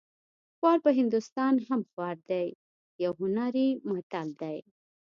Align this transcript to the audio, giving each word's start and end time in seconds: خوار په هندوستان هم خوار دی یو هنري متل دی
خوار 0.57 0.77
په 0.85 0.91
هندوستان 0.99 1.53
هم 1.67 1.81
خوار 1.91 2.17
دی 2.31 2.47
یو 3.03 3.11
هنري 3.21 3.67
متل 3.89 4.27
دی 4.41 4.57